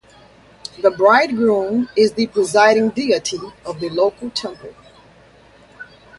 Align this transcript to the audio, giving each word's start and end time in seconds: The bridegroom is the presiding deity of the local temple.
The 0.81 0.89
bridegroom 0.89 1.89
is 1.95 2.13
the 2.13 2.25
presiding 2.25 2.89
deity 2.89 3.37
of 3.63 3.79
the 3.79 3.89
local 3.91 4.31
temple. 4.31 4.73